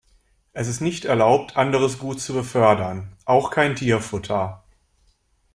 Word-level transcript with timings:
Es 0.53 0.67
ist 0.67 0.81
nicht 0.81 1.05
erlaubt, 1.05 1.57
anderes 1.57 1.99
Gut 1.99 2.19
zu 2.19 2.33
befördern, 2.33 3.15
auch 3.25 3.51
kein 3.51 3.75
Tierfutter. 3.75 4.63